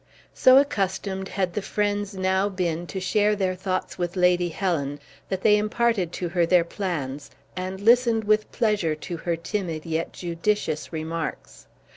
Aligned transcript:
So 0.33 0.57
accustomed 0.57 1.27
had 1.29 1.53
the 1.53 1.61
friends 1.61 2.15
now 2.15 2.49
been 2.49 2.87
to 2.87 2.99
share 2.99 3.35
their 3.35 3.53
thoughts 3.53 3.99
with 3.99 4.15
Lady 4.15 4.49
Helen, 4.49 4.99
that 5.29 5.43
they 5.43 5.57
imparted 5.59 6.11
to 6.13 6.29
her 6.29 6.43
their 6.43 6.63
plans, 6.63 7.29
and 7.55 7.79
listened 7.79 8.23
with 8.23 8.51
pleasure 8.51 8.95
to 8.95 9.17
her 9.17 9.35
timid 9.35 9.85
yet 9.85 10.11
judicious 10.11 10.91
remarks. 10.91 11.67